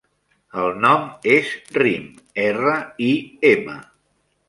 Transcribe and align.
El 0.61 0.71
nom 0.85 1.03
és 1.35 1.53
Rim: 1.77 2.09
erra, 2.49 2.75
i, 3.13 3.15
ema. 3.55 3.81